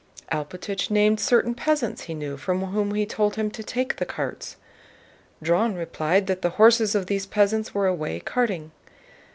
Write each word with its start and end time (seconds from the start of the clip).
Alpátych 0.31 0.89
named 0.89 1.19
certain 1.19 1.53
peasants 1.53 2.05
he 2.05 2.15
knew, 2.15 2.35
from 2.35 2.61
whom 2.65 2.95
he 2.95 3.05
told 3.05 3.35
him 3.35 3.51
to 3.51 3.61
take 3.63 3.97
the 3.97 4.03
carts. 4.03 4.55
Dron 5.43 5.77
replied 5.77 6.25
that 6.25 6.41
the 6.41 6.49
horses 6.57 6.95
of 6.95 7.05
these 7.05 7.27
peasants 7.27 7.75
were 7.75 7.85
away 7.85 8.19
carting. 8.19 8.71